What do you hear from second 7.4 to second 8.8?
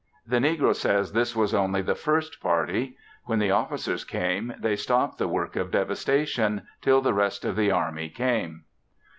of the army came.